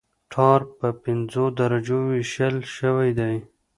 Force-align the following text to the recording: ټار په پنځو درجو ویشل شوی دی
ټار 0.31 0.61
په 0.77 0.87
پنځو 1.03 1.43
درجو 1.59 1.99
ویشل 2.11 2.55
شوی 2.75 3.09
دی 3.19 3.35